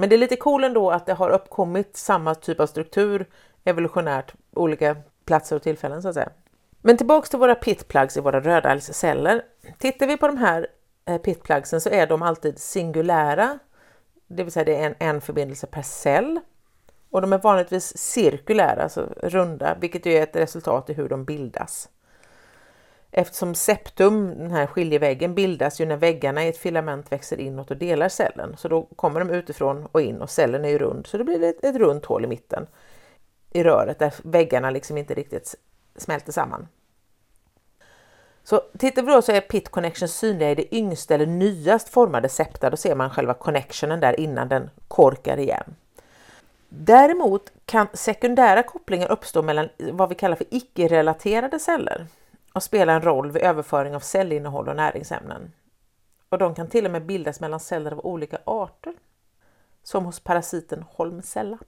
Men 0.00 0.08
det 0.08 0.16
är 0.16 0.18
lite 0.18 0.36
cool 0.36 0.64
ändå 0.64 0.90
att 0.90 1.06
det 1.06 1.14
har 1.14 1.30
uppkommit 1.30 1.96
samma 1.96 2.34
typ 2.34 2.60
av 2.60 2.66
struktur 2.66 3.26
evolutionärt 3.64 4.34
olika 4.52 4.96
platser 5.24 5.56
och 5.56 5.62
tillfällen 5.62 6.02
så 6.02 6.08
att 6.08 6.14
säga. 6.14 6.30
Men 6.82 6.96
tillbaks 6.96 7.30
till 7.30 7.38
våra 7.38 7.54
pitplugs 7.54 8.16
i 8.16 8.20
våra 8.20 8.40
rödalgsceller. 8.40 9.42
Tittar 9.78 10.06
vi 10.06 10.16
på 10.16 10.26
de 10.26 10.36
här 10.36 10.66
eh, 11.04 11.18
pitplugsen 11.18 11.80
så 11.80 11.90
är 11.90 12.06
de 12.06 12.22
alltid 12.22 12.58
singulära, 12.58 13.58
det 14.28 14.42
vill 14.42 14.52
säga 14.52 14.64
det 14.64 14.76
är 14.76 14.86
en, 14.86 14.94
en 14.98 15.20
förbindelse 15.20 15.66
per 15.66 15.82
cell. 15.82 16.40
Och 17.10 17.20
de 17.20 17.32
är 17.32 17.38
vanligtvis 17.38 17.98
cirkulära, 17.98 18.82
alltså 18.82 19.14
runda, 19.16 19.76
vilket 19.80 20.06
är 20.06 20.22
ett 20.22 20.36
resultat 20.36 20.90
i 20.90 20.92
hur 20.92 21.08
de 21.08 21.24
bildas. 21.24 21.88
Eftersom 23.12 23.54
septum, 23.54 24.38
den 24.38 24.50
här 24.50 24.66
skiljeväggen, 24.66 25.34
bildas 25.34 25.80
ju 25.80 25.86
när 25.86 25.96
väggarna 25.96 26.44
i 26.44 26.48
ett 26.48 26.58
filament 26.58 27.12
växer 27.12 27.40
inåt 27.40 27.70
och 27.70 27.76
delar 27.76 28.08
cellen. 28.08 28.56
Så 28.56 28.68
då 28.68 28.82
kommer 28.96 29.20
de 29.20 29.30
utifrån 29.30 29.86
och 29.92 30.00
in 30.00 30.22
och 30.22 30.30
cellen 30.30 30.64
är 30.64 30.68
ju 30.68 30.78
rund 30.78 31.06
så 31.06 31.18
det 31.18 31.24
blir 31.24 31.42
ett, 31.42 31.64
ett 31.64 31.76
runt 31.76 32.04
hål 32.04 32.24
i 32.24 32.28
mitten 32.28 32.66
i 33.50 33.62
röret 33.62 33.98
där 33.98 34.14
väggarna 34.22 34.70
liksom 34.70 34.98
inte 34.98 35.14
riktigt 35.14 35.54
smälter 35.96 36.32
samman. 36.32 36.68
Så 38.42 38.62
tittar 38.78 39.02
vi 39.02 39.12
då 39.12 39.22
så 39.22 39.32
är 39.32 39.40
pit 39.40 39.68
connection 39.68 40.08
synliga 40.08 40.50
i 40.50 40.54
det 40.54 40.74
yngsta 40.74 41.14
eller 41.14 41.26
nyast 41.26 41.88
formade 41.88 42.28
septa. 42.28 42.70
Då 42.70 42.76
ser 42.76 42.94
man 42.94 43.10
själva 43.10 43.34
connectionen 43.34 44.00
där 44.00 44.20
innan 44.20 44.48
den 44.48 44.70
korkar 44.88 45.36
igen. 45.36 45.74
Däremot 46.68 47.52
kan 47.66 47.86
sekundära 47.94 48.62
kopplingar 48.62 49.12
uppstå 49.12 49.42
mellan 49.42 49.68
vad 49.78 50.08
vi 50.08 50.14
kallar 50.14 50.36
för 50.36 50.46
icke-relaterade 50.50 51.58
celler 51.58 52.06
och 52.52 52.62
spelar 52.62 52.94
en 52.94 53.02
roll 53.02 53.30
vid 53.30 53.42
överföring 53.42 53.94
av 53.94 54.00
cellinnehåll 54.00 54.68
och 54.68 54.76
näringsämnen. 54.76 55.52
och 56.28 56.38
de 56.38 56.54
kan 56.54 56.68
till 56.68 56.84
och 56.84 56.90
med 56.90 57.06
bildas 57.06 57.40
mellan 57.40 57.60
celler 57.60 57.92
av 57.92 58.06
olika 58.06 58.38
arter. 58.44 58.94
Som 59.82 60.04
hos 60.04 60.20
parasiten 60.20 60.84
Holmsella. 60.88 61.58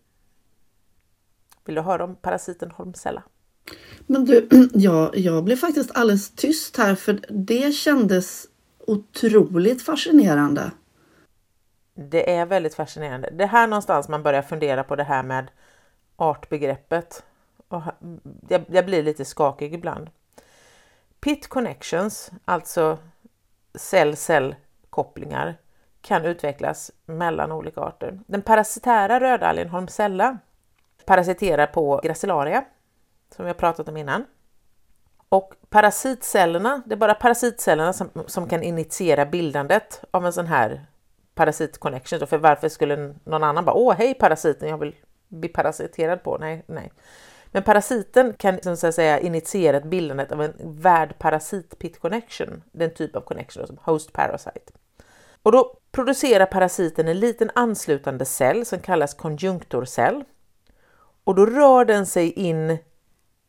Vill 1.65 1.75
du 1.75 1.81
höra 1.81 2.05
om 2.05 2.17
parasiten 2.17 2.71
Holmsella? 2.71 3.23
Men 4.07 4.25
du, 4.25 4.49
jag, 4.73 5.17
jag 5.17 5.45
blev 5.45 5.57
faktiskt 5.57 5.91
alldeles 5.95 6.31
tyst 6.31 6.77
här 6.77 6.95
för 6.95 7.21
det 7.29 7.73
kändes 7.73 8.47
otroligt 8.79 9.83
fascinerande. 9.83 10.71
Det 11.95 12.35
är 12.35 12.47
väldigt 12.47 12.75
fascinerande. 12.75 13.31
Det 13.33 13.45
är 13.45 13.49
här 13.49 13.67
någonstans 13.67 14.09
man 14.09 14.23
börjar 14.23 14.43
fundera 14.43 14.85
på 14.85 14.97
det 14.97 15.05
här 15.05 15.23
med 15.23 15.51
artbegreppet. 16.17 17.25
Och 17.69 17.83
jag, 18.49 18.65
jag 18.69 18.87
blir 18.87 19.03
lite 19.03 19.25
skakig 19.25 19.75
ibland. 19.75 20.11
Pit 21.25 21.49
connections, 21.49 22.31
alltså 22.45 22.99
cell-cell-kopplingar, 23.75 25.57
kan 26.00 26.25
utvecklas 26.25 26.91
mellan 27.07 27.52
olika 27.52 27.81
arter. 27.81 28.21
Den 28.26 28.43
parasitära 28.43 29.21
rödalgen 29.21 29.69
Holmsella 29.69 30.38
parasiterar 31.07 31.67
på 31.67 32.00
gracilaria, 32.05 32.64
som 33.37 33.45
vi 33.45 33.49
har 33.49 33.55
pratat 33.55 33.88
om 33.88 33.97
innan. 33.97 34.25
Och 35.29 35.55
parasitcellerna, 35.69 36.83
det 36.87 36.95
är 36.95 36.97
bara 36.97 37.14
parasitcellerna 37.14 37.93
som, 37.93 38.11
som 38.26 38.49
kan 38.49 38.62
initiera 38.62 39.26
bildandet 39.26 40.05
av 40.11 40.26
en 40.26 40.33
sån 40.33 40.47
här 40.47 40.87
parasitconnection. 41.35 42.26
För 42.26 42.38
varför 42.38 42.69
skulle 42.69 43.14
någon 43.25 43.45
annan 43.45 43.64
bara 43.64 43.76
åh 43.76 43.95
hej 43.95 44.14
parasiten, 44.14 44.69
jag 44.69 44.79
vill 44.79 44.97
bli 45.29 45.49
parasiterad 45.49 46.23
på? 46.23 46.38
Nej, 46.38 46.64
nej. 46.67 46.93
Men 47.52 47.62
parasiten 47.62 48.35
kan 48.38 48.62
som 48.62 48.76
så 48.76 48.87
att 48.87 48.94
säga 48.94 49.21
initiera 49.21 49.76
ett 49.76 49.85
bildandet 49.85 50.32
av 50.32 50.42
en 50.42 50.54
värdparasit 50.59 51.78
pit 51.78 52.00
connection, 52.00 52.62
den 52.73 52.94
typ 52.94 53.16
av 53.16 53.21
connection 53.21 53.66
som 53.66 53.78
host 53.82 54.12
parasite. 54.12 54.73
Och 55.42 55.52
då 55.52 55.76
producerar 55.92 56.47
parasiten 56.47 57.09
en 57.09 57.21
liten 57.21 57.50
anslutande 57.54 58.25
cell 58.25 58.66
som 58.66 58.78
kallas 58.78 59.14
konjunktorcell. 59.14 60.25
Och 61.25 61.35
då 61.35 61.47
rör 61.47 61.85
den 61.85 62.06
sig 62.06 62.32
in 62.32 62.78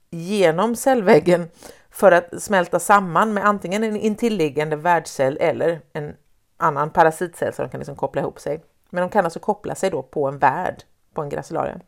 genom 0.10 0.76
cellväggen 0.76 1.50
för 1.90 2.12
att 2.12 2.44
smälta 2.44 2.80
samman 2.80 3.34
med 3.34 3.46
antingen 3.46 3.84
en 3.84 3.98
intilliggande 3.98 4.76
värdcell 4.76 5.38
eller 5.42 5.82
en 5.94 6.16
annan 6.58 6.90
parasitcell 6.90 7.54
så 7.54 7.62
de 7.62 7.70
kan 7.70 7.80
liksom 7.80 7.96
koppla 7.96 8.22
ihop 8.22 8.40
sig. 8.40 8.64
Men 8.90 9.02
de 9.02 9.10
kan 9.10 9.26
alltså 9.26 9.40
koppla 9.40 9.76
sig 9.76 9.90
då 9.90 10.04
på 10.04 10.28
en 10.28 10.38
värd, 10.38 10.84
på 11.14 11.22
en 11.22 11.30
gracilaria. 11.30 11.80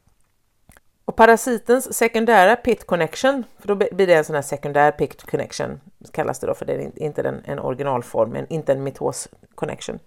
Och 1.05 1.15
parasitens 1.15 1.97
sekundära 1.97 2.55
pit 2.55 2.85
connection, 2.87 3.43
för 3.59 3.67
då 3.67 3.75
blir 3.75 4.07
det 4.07 4.13
en 4.13 4.25
sån 4.25 4.35
här 4.35 4.41
sekundär 4.41 4.91
pit 4.91 5.23
connection, 5.31 5.79
kallas 6.11 6.39
det 6.39 6.47
då 6.47 6.53
för 6.53 6.65
det 6.65 6.73
är 6.73 7.03
inte 7.03 7.21
en, 7.21 7.41
en 7.45 7.59
originalform, 7.59 8.29
men 8.29 8.45
inte 8.49 8.71
en 8.71 8.83
mitos 8.83 9.27
connection. 9.55 9.99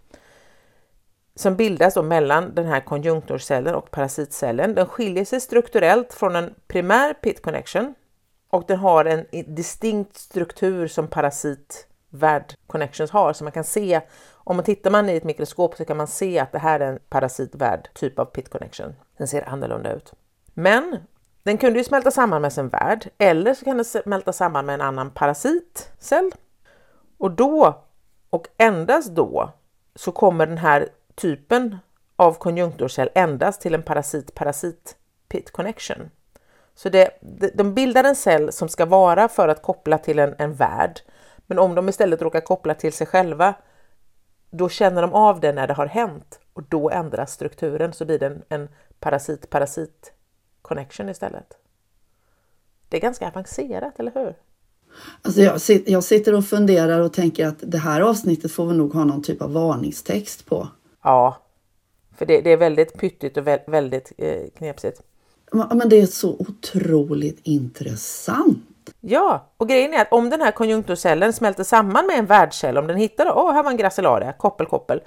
Som 1.35 1.57
bildas 1.57 1.95
då 1.95 2.03
mellan 2.03 2.55
den 2.55 2.67
här 2.67 2.81
konjunktorcellen 2.81 3.75
och 3.75 3.91
parasitcellen. 3.91 4.75
Den 4.75 4.87
skiljer 4.87 5.25
sig 5.25 5.41
strukturellt 5.41 6.15
från 6.15 6.37
en 6.37 6.55
primär 6.67 7.15
pit 7.15 7.43
connection 7.43 7.95
och 8.51 8.65
den 8.69 8.79
har 8.79 9.05
en 9.05 9.27
distinkt 9.47 10.17
struktur 10.17 10.87
som 10.87 11.09
parasit 11.09 11.87
värd 12.11 12.55
connections 12.67 13.11
har. 13.11 13.33
Så 13.33 13.45
man 13.45 13.53
kan 13.53 13.65
se, 13.65 14.01
om 14.33 14.57
man 14.57 14.65
tittar 14.65 14.91
man 14.91 15.09
i 15.09 15.17
ett 15.17 15.25
mikroskop 15.25 15.77
så 15.77 15.85
kan 15.85 15.97
man 15.97 16.07
se 16.07 16.39
att 16.39 16.53
det 16.53 16.59
här 16.59 16.81
är 16.81 16.93
en 16.93 16.99
parasitvärd 17.09 17.89
typ 17.95 18.19
av 18.19 18.25
pit 18.25 18.49
connection. 18.49 18.95
Den 19.17 19.29
ser 19.29 19.49
annorlunda 19.49 19.93
ut. 19.93 20.15
Men 20.61 20.97
den 21.43 21.59
kunde 21.59 21.79
ju 21.79 21.85
smälta 21.85 22.11
samman 22.11 22.43
med 22.43 22.53
sin 22.53 22.69
värd 22.69 23.09
eller 23.19 23.55
så 23.55 23.65
kan 23.65 23.77
den 23.77 23.85
smälta 23.85 24.33
samman 24.33 24.67
med 24.67 24.75
en 24.75 24.81
annan 24.81 25.11
parasitcell. 25.11 26.31
Och 27.19 27.31
då, 27.31 27.83
och 28.31 28.49
endast 28.57 29.09
då, 29.09 29.53
så 29.95 30.13
kommer 30.13 30.47
den 30.47 30.59
här 30.59 30.89
typen 31.15 31.79
av 32.17 32.33
konjunktorcell 32.33 33.11
endast 33.15 33.61
till 33.61 33.75
en 33.75 33.83
parasit-parasit 33.83 34.97
pit 35.29 35.51
connection. 35.51 36.11
Så 36.75 36.89
det, 36.89 37.11
de 37.55 37.75
bildar 37.75 38.05
en 38.05 38.17
cell 38.17 38.53
som 38.53 38.69
ska 38.69 38.87
vara 38.87 39.29
för 39.29 39.49
att 39.49 39.63
koppla 39.63 39.99
till 39.99 40.19
en, 40.19 40.35
en 40.39 40.55
värld. 40.55 41.01
Men 41.47 41.59
om 41.59 41.75
de 41.75 41.89
istället 41.89 42.23
råkar 42.23 42.41
koppla 42.41 42.75
till 42.75 42.93
sig 42.93 43.07
själva, 43.07 43.55
då 44.51 44.69
känner 44.69 45.03
de 45.03 45.13
av 45.13 45.41
det 45.41 45.53
när 45.53 45.67
det 45.67 45.75
har 45.75 45.87
hänt 45.87 46.41
och 46.53 46.63
då 46.63 46.91
ändras 46.91 47.33
strukturen 47.33 47.93
så 47.93 48.05
blir 48.05 48.19
det 48.19 48.27
en, 48.27 48.43
en 48.49 48.69
parasit-parasit 49.01 50.13
connection 50.63 51.09
istället. 51.09 51.57
Det 52.89 52.97
är 52.97 53.01
ganska 53.01 53.29
avancerat, 53.29 54.01
eller 54.01 54.13
hur? 54.15 54.35
Alltså 55.23 55.41
jag, 55.41 55.61
jag 55.87 56.05
sitter 56.05 56.35
och 56.35 56.45
funderar 56.45 57.01
och 57.01 57.13
tänker 57.13 57.47
att 57.47 57.59
det 57.61 57.79
här 57.79 58.01
avsnittet 58.01 58.53
får 58.53 58.67
vi 58.67 58.77
nog 58.77 58.95
ha 58.95 59.05
någon 59.05 59.23
typ 59.23 59.43
av 59.43 59.53
varningstext 59.53 60.47
på. 60.47 60.69
Ja, 61.03 61.37
för 62.17 62.27
det, 62.27 62.41
det 62.41 62.53
är 62.53 62.57
väldigt 62.57 62.99
pyttigt 62.99 63.37
och 63.37 63.47
väldigt 63.67 64.13
eh, 64.19 64.51
knepsigt. 64.57 65.03
Men 65.53 65.89
det 65.89 66.01
är 66.01 66.07
så 66.07 66.37
otroligt 66.39 67.41
intressant. 67.43 68.65
Ja, 69.01 69.53
och 69.57 69.69
grejen 69.69 69.95
är 69.95 70.01
att 70.01 70.13
om 70.13 70.31
den 70.31 70.41
här 70.41 70.51
konjunktorcellen 70.51 71.33
smälter 71.33 71.65
samman 71.65 72.07
med 72.07 72.19
en 72.19 72.27
värdcell, 72.27 72.79
om 72.79 72.87
den 72.87 72.97
hittar, 72.97 73.27
åh, 73.27 73.51
oh, 73.51 73.53
här 73.53 73.63
var 73.63 73.71
en 73.71 73.77
gracilaria, 73.77 74.33
koppel, 74.33 74.67
koppel, 74.67 75.01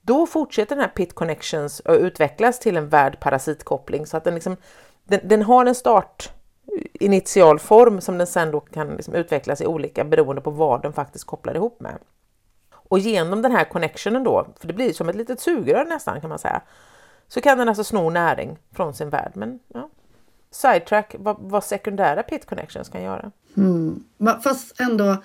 då 0.00 0.26
fortsätter 0.26 0.76
den 0.76 0.84
här 0.84 0.90
pit 0.90 1.14
connections 1.14 1.82
att 1.84 1.98
utvecklas 1.98 2.58
till 2.58 2.76
en 2.76 2.88
värd 2.88 3.20
parasitkoppling 3.20 4.06
så 4.06 4.16
att 4.16 4.24
den 4.24 4.34
liksom 4.34 4.56
den, 5.08 5.20
den 5.24 5.42
har 5.42 5.66
en 5.66 5.74
start 5.74 6.32
initial 6.92 7.58
form 7.58 8.00
som 8.00 8.18
den 8.18 8.26
sen 8.26 8.50
då 8.50 8.60
kan 8.60 8.88
liksom 8.88 9.14
utvecklas 9.14 9.60
i 9.60 9.66
olika 9.66 10.04
beroende 10.04 10.42
på 10.42 10.50
vad 10.50 10.82
den 10.82 10.92
faktiskt 10.92 11.24
kopplar 11.24 11.54
ihop 11.54 11.80
med. 11.80 11.98
Och 12.70 12.98
genom 12.98 13.42
den 13.42 13.52
här 13.52 13.64
connectionen 13.64 14.24
då, 14.24 14.46
för 14.60 14.68
det 14.68 14.74
blir 14.74 14.92
som 14.92 15.08
ett 15.08 15.16
litet 15.16 15.40
sugrör 15.40 15.84
nästan 15.84 16.20
kan 16.20 16.30
man 16.30 16.38
säga, 16.38 16.62
så 17.28 17.40
kan 17.40 17.58
den 17.58 17.68
alltså 17.68 17.84
sno 17.84 18.10
näring 18.10 18.58
från 18.72 18.94
sin 18.94 19.10
värld. 19.10 19.32
Men 19.34 19.58
ja, 19.68 19.90
sidetrack 20.50 21.14
vad, 21.18 21.36
vad 21.40 21.64
sekundära 21.64 22.22
pit 22.22 22.46
connections 22.46 22.88
kan 22.88 23.02
göra. 23.02 23.32
Mm. 23.56 24.04
Fast 24.42 24.80
ändå, 24.80 25.16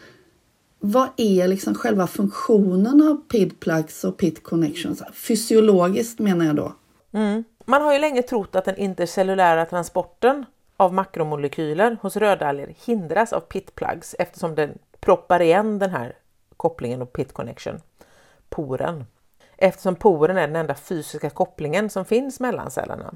vad 0.79 1.09
är 1.17 1.47
liksom 1.47 1.75
själva 1.75 2.07
funktionen 2.07 3.01
av 3.01 3.15
PID 3.15 3.59
plugs 3.59 4.03
och 4.03 4.17
pit 4.17 4.43
connections? 4.43 5.03
Fysiologiskt 5.13 6.19
menar 6.19 6.45
jag 6.45 6.55
då. 6.55 6.73
Mm. 7.11 7.43
Man 7.65 7.81
har 7.81 7.93
ju 7.93 7.99
länge 7.99 8.21
trott 8.21 8.55
att 8.55 8.65
den 8.65 8.77
intercellulära 8.77 9.65
transporten 9.65 10.45
av 10.77 10.93
makromolekyler 10.93 11.97
hos 12.01 12.17
rödalger 12.17 12.75
hindras 12.85 13.33
av 13.33 13.39
pitplugs 13.39 14.15
eftersom 14.19 14.55
den 14.55 14.79
proppar 14.99 15.41
igen 15.41 15.79
den 15.79 15.89
här 15.89 16.15
kopplingen 16.57 17.01
och 17.01 17.13
pit 17.13 17.33
connection, 17.33 17.81
poren. 18.49 19.05
Eftersom 19.57 19.95
poren 19.95 20.37
är 20.37 20.47
den 20.47 20.55
enda 20.55 20.75
fysiska 20.75 21.29
kopplingen 21.29 21.89
som 21.89 22.05
finns 22.05 22.39
mellan 22.39 22.71
cellerna. 22.71 23.13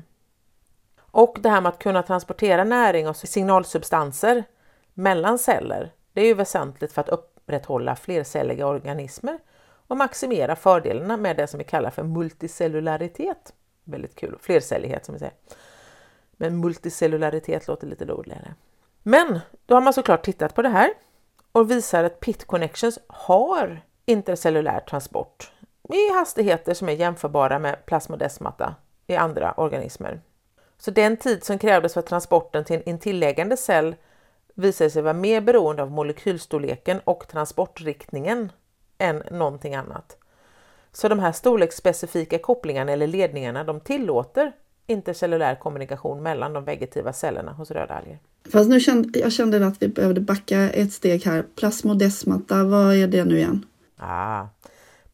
Och 1.01 1.37
det 1.41 1.49
här 1.49 1.61
med 1.61 1.69
att 1.69 1.79
kunna 1.79 2.03
transportera 2.03 2.63
näring 2.63 3.07
och 3.07 3.15
signalsubstanser 3.15 4.43
mellan 4.93 5.39
celler, 5.39 5.91
det 6.13 6.21
är 6.21 6.25
ju 6.25 6.33
väsentligt 6.33 6.93
för 6.93 7.01
att 7.01 7.09
upprätthålla 7.09 7.95
flercelliga 7.95 8.67
organismer 8.67 9.39
och 9.87 9.97
maximera 9.97 10.55
fördelarna 10.55 11.17
med 11.17 11.37
det 11.37 11.47
som 11.47 11.57
vi 11.57 11.63
kallar 11.63 11.89
för 11.89 12.03
multicellularitet 12.03 13.53
väldigt 13.87 14.15
kul. 14.15 14.37
Flercellighet 14.41 15.05
som 15.05 15.13
vi 15.13 15.19
säger. 15.19 15.35
Men 16.31 16.57
multicellularitet 16.57 17.67
låter 17.67 17.87
lite 17.87 18.05
roligare. 18.05 18.53
Men 19.03 19.39
då 19.65 19.75
har 19.75 19.81
man 19.81 19.93
såklart 19.93 20.25
tittat 20.25 20.55
på 20.55 20.61
det 20.61 20.69
här 20.69 20.89
och 21.51 21.71
visar 21.71 22.03
att 22.03 22.19
PIT 22.19 22.45
connections 22.45 22.99
har 23.07 23.81
intercellulär 24.05 24.79
transport 24.79 25.51
i 25.93 26.13
hastigheter 26.13 26.73
som 26.73 26.89
är 26.89 26.93
jämförbara 26.93 27.59
med 27.59 27.85
plasmodesmata 27.85 28.75
i 29.07 29.15
andra 29.15 29.53
organismer. 29.53 30.21
Så 30.77 30.91
den 30.91 31.17
tid 31.17 31.43
som 31.43 31.59
krävdes 31.59 31.93
för 31.93 32.01
transporten 32.01 32.65
till 32.65 32.75
en 32.75 32.89
intilläggande 32.89 33.57
cell 33.57 33.95
visade 34.53 34.89
sig 34.89 35.01
vara 35.01 35.13
mer 35.13 35.41
beroende 35.41 35.83
av 35.83 35.91
molekylstorleken 35.91 36.99
och 37.03 37.27
transportriktningen 37.27 38.51
än 38.97 39.23
någonting 39.31 39.75
annat. 39.75 40.17
Så 40.97 41.07
de 41.07 41.19
här 41.19 41.31
storleksspecifika 41.31 42.39
kopplingarna 42.39 42.91
eller 42.91 43.07
ledningarna 43.07 43.63
de 43.63 43.79
tillåter 43.79 44.51
intercellulär 44.87 45.55
kommunikation 45.55 46.23
mellan 46.23 46.53
de 46.53 46.65
vegetiva 46.65 47.13
cellerna 47.13 47.51
hos 47.51 47.71
rödalger. 47.71 48.19
Fast 48.51 48.69
nu 48.69 48.79
kände 48.79 49.19
jag 49.19 49.31
kände 49.31 49.67
att 49.67 49.81
vi 49.81 49.87
behövde 49.87 50.21
backa 50.21 50.69
ett 50.69 50.93
steg 50.93 51.25
här. 51.25 51.45
Plasmodesmata, 51.55 52.63
vad 52.63 52.95
är 52.95 53.07
det 53.07 53.25
nu 53.25 53.37
igen? 53.37 53.65
Ah, 53.97 54.45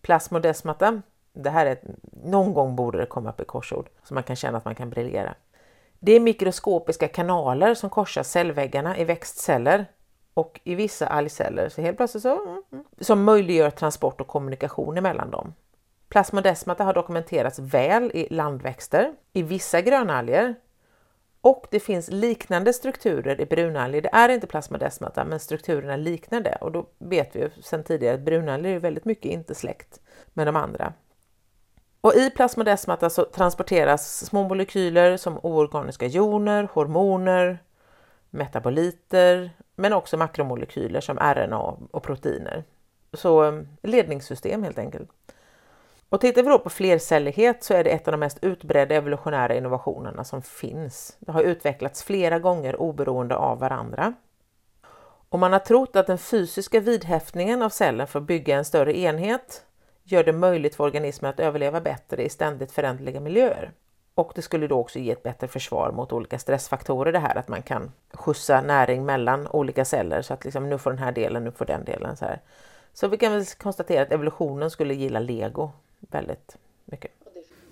plasmodesmata, 0.01 1.01
det 1.33 1.49
här 1.49 1.65
är 1.65 1.77
någon 2.23 2.53
gång 2.53 2.75
borde 2.75 2.97
det 2.97 3.05
komma 3.05 3.29
upp 3.29 3.41
i 3.41 3.45
korsord 3.45 3.89
så 4.03 4.13
man 4.13 4.23
kan 4.23 4.35
känna 4.35 4.57
att 4.57 4.65
man 4.65 4.75
kan 4.75 4.89
briljera. 4.89 5.35
Det 5.99 6.11
är 6.11 6.19
mikroskopiska 6.19 7.07
kanaler 7.07 7.73
som 7.75 7.89
korsar 7.89 8.23
cellväggarna 8.23 8.97
i 8.97 9.03
växtceller 9.03 9.85
och 10.33 10.59
i 10.63 10.75
vissa 10.75 11.07
algceller 11.07 11.69
så 11.69 11.81
helt 11.81 11.97
plötsligt 11.97 12.23
så, 12.23 12.41
mm, 12.41 12.63
mm, 12.71 12.83
som 12.99 13.23
möjliggör 13.23 13.69
transport 13.69 14.21
och 14.21 14.27
kommunikation 14.27 14.97
emellan 14.97 15.31
dem. 15.31 15.53
Plasmodesmata 16.13 16.83
har 16.83 16.93
dokumenterats 16.93 17.59
väl 17.59 18.11
i 18.13 18.27
landväxter, 18.29 19.13
i 19.33 19.43
vissa 19.43 19.81
grönalger 19.81 20.55
Och 21.41 21.67
det 21.71 21.79
finns 21.79 22.09
liknande 22.11 22.73
strukturer 22.73 23.41
i 23.41 23.45
brunalger. 23.45 24.01
Det 24.01 24.09
är 24.13 24.29
inte 24.29 24.47
plasmodesmata, 24.47 25.25
men 25.25 25.39
strukturerna 25.39 25.95
liknar 25.95 26.41
det. 26.41 26.57
Och 26.61 26.71
då 26.71 26.85
vet 26.97 27.35
vi 27.35 27.39
ju 27.39 27.49
sedan 27.61 27.83
tidigare 27.83 28.15
att 28.15 28.21
brunalger 28.21 28.75
är 28.75 28.79
väldigt 28.79 29.05
mycket 29.05 29.31
inte 29.31 29.55
släkt 29.55 29.99
med 30.33 30.47
de 30.47 30.55
andra. 30.55 30.93
Och 32.01 32.13
i 32.15 32.29
plasmodesmata 32.29 33.09
så 33.09 33.25
transporteras 33.25 34.25
små 34.25 34.47
molekyler 34.47 35.17
som 35.17 35.39
oorganiska 35.43 36.07
joner, 36.07 36.67
hormoner, 36.73 37.63
metaboliter, 38.29 39.51
men 39.75 39.93
också 39.93 40.17
makromolekyler 40.17 41.01
som 41.01 41.17
RNA 41.17 41.77
och 41.91 42.03
proteiner. 42.03 42.63
Så 43.13 43.43
eh, 43.43 43.61
ledningssystem 43.83 44.63
helt 44.63 44.79
enkelt. 44.79 45.09
Och 46.13 46.21
tittar 46.21 46.43
vi 46.43 46.49
då 46.49 46.59
på 46.59 46.69
flercellighet 46.69 47.63
så 47.63 47.73
är 47.73 47.83
det 47.83 47.89
ett 47.89 48.07
av 48.07 48.11
de 48.11 48.17
mest 48.17 48.37
utbredda 48.41 48.95
evolutionära 48.95 49.55
innovationerna 49.55 50.23
som 50.23 50.41
finns. 50.41 51.17
Det 51.19 51.31
har 51.31 51.41
utvecklats 51.41 52.03
flera 52.03 52.39
gånger 52.39 52.81
oberoende 52.81 53.35
av 53.35 53.59
varandra. 53.59 54.13
Och 55.29 55.39
man 55.39 55.53
har 55.53 55.59
trott 55.59 55.95
att 55.95 56.07
den 56.07 56.17
fysiska 56.17 56.79
vidhäftningen 56.79 57.61
av 57.61 57.69
cellen 57.69 58.07
för 58.07 58.19
att 58.19 58.25
bygga 58.25 58.57
en 58.57 58.65
större 58.65 58.97
enhet 58.97 59.65
gör 60.03 60.23
det 60.23 60.33
möjligt 60.33 60.75
för 60.75 60.83
organismer 60.83 61.29
att 61.29 61.39
överleva 61.39 61.81
bättre 61.81 62.23
i 62.23 62.29
ständigt 62.29 62.71
föränderliga 62.71 63.19
miljöer. 63.19 63.71
Och 64.15 64.31
det 64.35 64.41
skulle 64.41 64.67
då 64.67 64.79
också 64.79 64.99
ge 64.99 65.11
ett 65.11 65.23
bättre 65.23 65.47
försvar 65.47 65.91
mot 65.91 66.13
olika 66.13 66.39
stressfaktorer 66.39 67.11
det 67.11 67.19
här 67.19 67.37
att 67.37 67.47
man 67.47 67.61
kan 67.61 67.91
skjutsa 68.13 68.61
näring 68.61 69.05
mellan 69.05 69.47
olika 69.47 69.85
celler 69.85 70.21
så 70.21 70.33
att 70.33 70.43
liksom, 70.43 70.69
nu 70.69 70.77
får 70.77 70.91
den 70.91 70.99
här 70.99 71.11
delen, 71.11 71.43
nu 71.43 71.51
får 71.51 71.65
den 71.65 71.83
delen. 71.83 72.17
Så, 72.17 72.25
här. 72.25 72.41
så 72.93 73.07
vi 73.07 73.17
kan 73.17 73.31
väl 73.31 73.45
konstatera 73.45 74.01
att 74.01 74.11
evolutionen 74.11 74.71
skulle 74.71 74.93
gilla 74.93 75.19
lego 75.19 75.71
väldigt 76.11 76.57
mycket. 76.85 77.11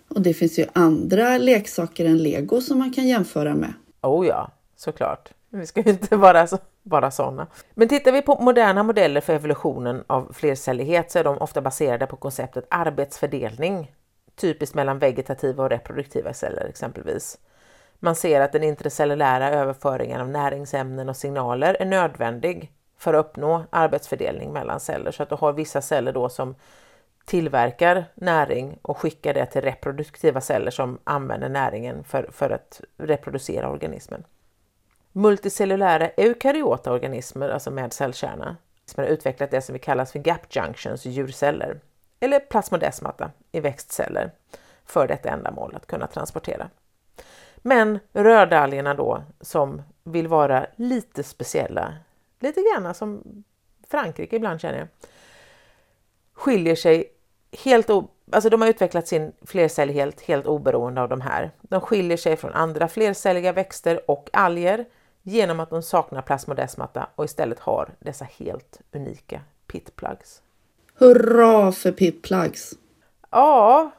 Och 0.07 0.21
det 0.21 0.33
finns 0.33 0.59
ju 0.59 0.65
andra 0.73 1.37
leksaker 1.37 2.05
än 2.05 2.17
lego 2.17 2.61
som 2.61 2.79
man 2.79 2.93
kan 2.93 3.07
jämföra 3.07 3.55
med. 3.55 3.73
Oh 4.01 4.27
ja, 4.27 4.51
såklart. 4.75 5.29
Vi 5.49 5.65
ska 5.65 5.81
ju 5.81 5.91
inte 5.91 6.15
vara 6.15 6.47
så, 6.47 6.57
bara 6.83 7.11
sådana. 7.11 7.47
Men 7.73 7.87
tittar 7.87 8.11
vi 8.11 8.21
på 8.21 8.37
moderna 8.41 8.83
modeller 8.83 9.21
för 9.21 9.33
evolutionen 9.33 10.03
av 10.07 10.33
flercellighet 10.33 11.11
så 11.11 11.19
är 11.19 11.23
de 11.23 11.37
ofta 11.37 11.61
baserade 11.61 12.07
på 12.07 12.15
konceptet 12.15 12.67
arbetsfördelning 12.69 13.91
typiskt 14.35 14.75
mellan 14.75 14.99
vegetativa 14.99 15.63
och 15.63 15.69
reproduktiva 15.69 16.33
celler 16.33 16.65
exempelvis. 16.65 17.37
Man 17.99 18.15
ser 18.15 18.41
att 18.41 18.51
den 18.51 18.63
intracellulära 18.63 19.49
överföringen 19.49 20.21
av 20.21 20.29
näringsämnen 20.29 21.09
och 21.09 21.17
signaler 21.17 21.77
är 21.79 21.85
nödvändig 21.85 22.71
för 22.97 23.13
att 23.13 23.25
uppnå 23.25 23.63
arbetsfördelning 23.69 24.53
mellan 24.53 24.79
celler. 24.79 25.11
Så 25.11 25.23
att 25.23 25.29
du 25.29 25.35
har 25.35 25.53
vissa 25.53 25.81
celler 25.81 26.13
då 26.13 26.29
som 26.29 26.55
tillverkar 27.31 28.05
näring 28.15 28.79
och 28.81 28.97
skickar 28.97 29.33
det 29.33 29.45
till 29.45 29.61
reproduktiva 29.61 30.41
celler 30.41 30.71
som 30.71 30.99
använder 31.03 31.49
näringen 31.49 32.03
för, 32.03 32.29
för 32.31 32.49
att 32.49 32.81
reproducera 32.97 33.69
organismen. 33.69 34.23
Multicellulära 35.11 36.09
eukaryota 36.09 36.91
organismer, 36.91 37.49
alltså 37.49 37.71
med 37.71 37.93
cellkärna, 37.93 38.57
som 38.85 39.03
har 39.03 39.09
utvecklat 39.09 39.51
det 39.51 39.61
som 39.61 39.73
vi 39.73 39.79
kallar 39.79 40.05
för 40.05 40.19
gap 40.19 40.55
junctions, 40.55 41.05
djurceller 41.05 41.79
eller 42.19 42.39
plasmodesmata 42.39 43.31
i 43.51 43.59
växtceller 43.59 44.31
för 44.85 45.07
detta 45.07 45.29
ändamål 45.29 45.75
att 45.75 45.87
kunna 45.87 46.07
transportera. 46.07 46.69
Men 47.57 47.99
rödalgerna 48.13 48.93
då 48.93 49.23
som 49.41 49.81
vill 50.03 50.27
vara 50.27 50.65
lite 50.75 51.23
speciella, 51.23 51.93
lite 52.39 52.61
grann 52.61 52.93
som 52.93 53.43
Frankrike 53.87 54.35
ibland 54.35 54.61
känner 54.61 54.77
jag, 54.77 54.87
skiljer 56.33 56.75
sig 56.75 57.10
helt, 57.51 57.89
alltså 58.31 58.49
de 58.49 58.61
har 58.61 58.69
utvecklat 58.69 59.07
sin 59.07 59.31
flercellighet 59.45 60.21
helt 60.21 60.45
oberoende 60.45 61.01
av 61.01 61.09
de 61.09 61.21
här. 61.21 61.51
De 61.61 61.81
skiljer 61.81 62.17
sig 62.17 62.35
från 62.35 62.53
andra 62.53 62.87
flercelliga 62.87 63.53
växter 63.53 64.11
och 64.11 64.29
alger 64.33 64.85
genom 65.23 65.59
att 65.59 65.69
de 65.69 65.81
saknar 65.81 66.21
plasmodesmata 66.21 67.07
och 67.15 67.25
istället 67.25 67.59
har 67.59 67.89
dessa 67.99 68.25
helt 68.39 68.81
unika 68.91 69.41
pitplugs. 69.67 70.41
Hurra 70.95 71.71
för 71.71 71.91
pitplugs! 71.91 72.73
Ja, 73.31 73.91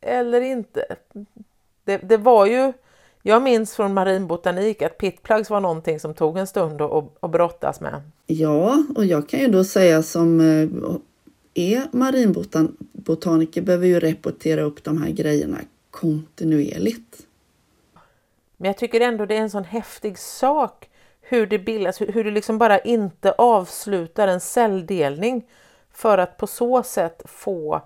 eller 0.00 0.40
inte. 0.40 0.84
Det, 1.84 1.96
det, 1.96 2.16
var 2.16 2.46
ju, 2.46 2.72
jag 3.22 3.42
minns 3.42 3.76
från 3.76 3.94
marinbotanik 3.94 4.82
att 4.82 4.98
pitplugs 4.98 5.50
var 5.50 5.60
någonting 5.60 6.00
som 6.00 6.14
tog 6.14 6.38
en 6.38 6.46
stund 6.46 6.82
att, 6.82 7.04
att 7.20 7.30
brottas 7.30 7.80
med. 7.80 8.02
Ja, 8.26 8.84
och 8.96 9.04
jag 9.04 9.28
kan 9.28 9.40
ju 9.40 9.48
då 9.48 9.64
säga 9.64 10.02
som 10.02 10.40
eh, 10.40 10.90
är 11.54 11.88
marinbotaniker 11.92 13.62
behöver 13.62 13.86
ju 13.86 14.00
rapportera 14.00 14.62
upp 14.62 14.84
de 14.84 15.02
här 15.02 15.10
grejerna 15.10 15.58
kontinuerligt. 15.90 17.26
Men 18.56 18.66
jag 18.66 18.76
tycker 18.76 19.00
ändå 19.00 19.26
det 19.26 19.36
är 19.36 19.40
en 19.40 19.50
sån 19.50 19.64
häftig 19.64 20.18
sak 20.18 20.88
hur 21.20 21.46
det 21.46 21.58
bildas, 21.58 22.00
hur, 22.00 22.24
du 22.24 22.30
liksom 22.30 22.58
bara 22.58 22.78
inte 22.78 23.32
avslutar 23.32 24.28
en 24.28 24.40
celldelning 24.40 25.46
för 25.92 26.18
att 26.18 26.36
på 26.36 26.46
så 26.46 26.82
sätt 26.82 27.22
få 27.24 27.82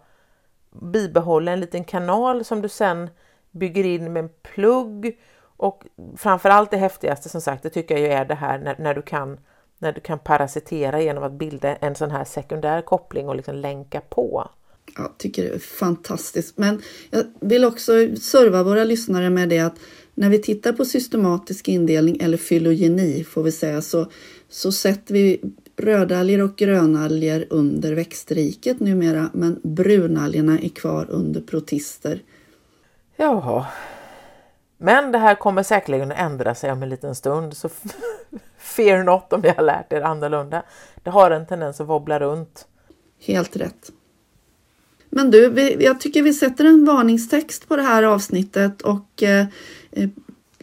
bibehålla 0.71 1.53
en 1.53 1.61
liten 1.61 1.85
kanal 1.85 2.45
som 2.45 2.63
du 2.63 2.69
sen 2.69 3.11
bygger 3.51 3.85
in 3.85 4.13
med 4.13 4.25
en 4.25 4.31
plugg 4.43 5.19
och 5.57 5.85
framförallt 6.17 6.71
det 6.71 6.77
häftigaste 6.77 7.29
som 7.29 7.41
sagt, 7.41 7.63
det 7.63 7.71
tycker 7.71 7.95
jag 7.95 8.01
ju 8.01 8.13
är 8.13 8.25
det 8.25 8.35
här 8.35 8.59
när, 8.59 8.77
när, 8.79 8.95
du 8.95 9.03
kan 9.03 9.39
när 9.79 9.93
du 9.93 10.01
kan 10.01 10.19
parasitera 10.19 11.03
genom 11.03 11.25
att 11.25 11.33
bilda 11.33 11.77
en 11.77 11.95
sån 11.95 12.11
här 12.11 12.25
sekundär 12.25 12.83
koppling 12.83 13.29
och 13.29 13.37
liksom 13.37 13.55
länka 13.55 14.01
på. 14.01 14.51
Jag 14.97 15.19
tycker 15.19 15.43
det 15.43 15.55
är 15.55 15.59
fantastiskt. 15.59 16.59
Men 16.59 16.83
jag 17.11 17.25
vill 17.41 17.65
också 17.65 17.93
serva 18.21 18.63
våra 18.63 18.85
lyssnare 18.85 19.31
med 19.31 19.49
det 19.49 19.59
att 19.59 19.79
när 20.15 20.31
vi 20.31 20.39
tittar 20.43 20.73
på 20.73 20.85
systematisk 20.85 21.69
indelning 21.69 22.19
eller 22.21 22.37
filogeni 22.37 23.25
får 23.25 23.43
vi 23.43 23.53
säga 23.53 23.83
så, 23.83 24.07
så 24.49 24.73
sätter 24.73 25.15
vi 25.15 25.41
rödalger 25.77 26.43
och 26.43 26.57
grönalger 26.57 27.47
under 27.51 27.93
växtriket 27.93 28.81
numera, 28.81 29.31
men 29.33 29.61
brunalgerna 29.63 30.59
är 30.59 30.69
kvar 30.69 31.07
under 31.11 31.41
protister. 31.41 32.23
Jaha. 33.17 33.67
Men 34.79 35.13
det 35.13 35.19
här 35.19 35.35
kommer 35.35 35.63
säkerligen 35.63 36.13
att 36.13 36.19
ändra 36.19 36.55
sig 36.55 36.73
om 36.73 36.83
en 36.83 36.89
liten 36.89 37.15
stund, 37.15 37.57
så 37.57 37.69
fear 38.59 39.05
not 39.05 39.33
om 39.33 39.41
ni 39.41 39.49
har 39.49 39.63
lärt 39.63 39.93
er 39.93 40.01
annorlunda. 40.01 40.63
Det 41.03 41.11
har 41.11 41.31
en 41.31 41.47
tendens 41.47 41.81
att 41.81 41.87
wobbla 41.87 42.19
runt. 42.19 42.67
Helt 43.21 43.57
rätt. 43.57 43.93
Men 45.11 45.31
du, 45.31 45.51
vi, 45.51 45.85
jag 45.85 46.01
tycker 46.01 46.23
vi 46.23 46.33
sätter 46.33 46.65
en 46.65 46.85
varningstext 46.85 47.69
på 47.69 47.77
det 47.77 47.83
här 47.83 48.03
avsnittet 48.03 48.83
och 48.83 49.23
eh, 49.23 49.47
eh 49.91 50.09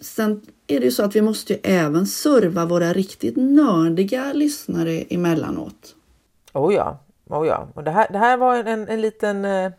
sen 0.01 0.41
är 0.67 0.79
det 0.79 0.85
ju 0.85 0.91
så 0.91 1.03
att 1.03 1.15
vi 1.15 1.21
måste 1.21 1.53
ju 1.53 1.59
även 1.63 2.05
serva 2.05 2.65
våra 2.65 2.93
riktigt 2.93 3.35
nördiga 3.37 4.33
lyssnare 4.33 4.91
emellanåt. 5.09 5.95
Oh 6.53 6.73
ja, 6.73 6.99
oh 7.29 7.47
ja. 7.47 7.67
Och 7.73 7.83
det, 7.83 7.91
här, 7.91 8.07
det 8.11 8.17
här 8.17 8.37
var 8.37 8.55
en, 8.55 8.87
en, 8.87 9.01
liten, 9.01 9.45
eh, 9.45 9.71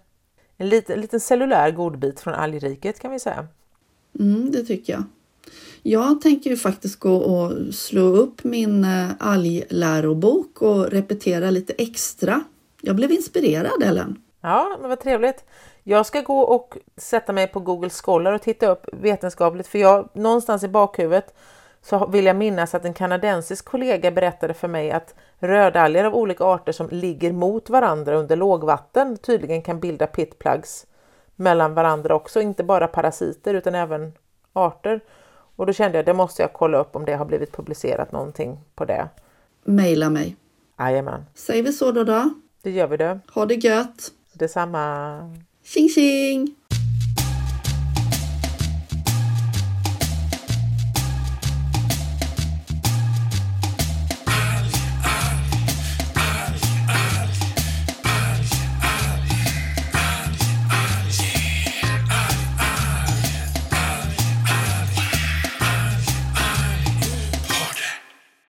en 0.56 0.68
liten, 0.68 0.94
en 0.94 1.00
liten 1.00 1.20
cellulär 1.20 1.70
godbit 1.70 2.20
från 2.20 2.34
algriket 2.34 3.00
kan 3.00 3.10
vi 3.10 3.18
säga. 3.18 3.48
Mm, 4.20 4.50
det 4.50 4.62
tycker 4.62 4.92
jag. 4.92 5.02
Jag 5.82 6.20
tänker 6.20 6.50
ju 6.50 6.56
faktiskt 6.56 6.98
gå 6.98 7.16
och 7.16 7.74
slå 7.74 8.02
upp 8.02 8.44
min 8.44 8.84
eh, 8.84 9.08
alglärobok 9.18 10.62
och 10.62 10.86
repetera 10.86 11.50
lite 11.50 11.72
extra. 11.78 12.44
Jag 12.80 12.96
blev 12.96 13.12
inspirerad 13.12 13.82
Ellen. 13.82 14.18
Ja, 14.40 14.76
men 14.80 14.88
vad 14.88 15.00
trevligt. 15.00 15.44
Jag 15.82 16.06
ska 16.06 16.20
gå 16.20 16.40
och 16.40 16.78
sätta 16.96 17.32
mig 17.32 17.46
på 17.46 17.60
Google 17.60 17.90
Scholar 17.90 18.32
och 18.32 18.42
titta 18.42 18.70
upp 18.70 18.86
vetenskapligt 18.92 19.66
för 19.66 19.78
jag 19.78 20.08
någonstans 20.14 20.62
i 20.62 20.68
bakhuvudet 20.68 21.34
så 21.82 22.06
vill 22.06 22.24
jag 22.24 22.36
minnas 22.36 22.74
att 22.74 22.84
en 22.84 22.94
kanadensisk 22.94 23.64
kollega 23.64 24.10
berättade 24.10 24.54
för 24.54 24.68
mig 24.68 24.90
att 24.90 25.14
rödalger 25.38 26.04
av 26.04 26.14
olika 26.14 26.44
arter 26.44 26.72
som 26.72 26.88
ligger 26.90 27.32
mot 27.32 27.70
varandra 27.70 28.16
under 28.16 28.36
lågvatten 28.36 29.16
tydligen 29.16 29.62
kan 29.62 29.80
bilda 29.80 30.06
pitplugs 30.06 30.86
mellan 31.36 31.74
varandra 31.74 32.14
också, 32.14 32.40
inte 32.40 32.64
bara 32.64 32.86
parasiter 32.86 33.54
utan 33.54 33.74
även 33.74 34.12
arter. 34.52 35.00
Och 35.56 35.66
då 35.66 35.72
kände 35.72 35.98
jag 35.98 36.06
det 36.06 36.14
måste 36.14 36.42
jag 36.42 36.52
kolla 36.52 36.78
upp 36.78 36.96
om 36.96 37.04
det 37.04 37.14
har 37.14 37.24
blivit 37.24 37.52
publicerat 37.52 38.12
någonting 38.12 38.60
på 38.74 38.84
det. 38.84 39.08
Maila 39.64 40.10
mig. 40.10 40.36
Jajamän. 40.78 41.24
Säger 41.34 41.62
vi 41.62 41.72
så 41.72 41.92
då 41.92 42.04
då? 42.04 42.30
Det 42.62 42.70
gör 42.70 42.86
vi 42.86 42.96
det. 42.96 43.20
Ha 43.34 43.46
det 43.46 43.54
gött. 43.54 44.12
Detsamma. 44.32 45.18
Tjing 45.62 45.88
tjing! 45.88 46.63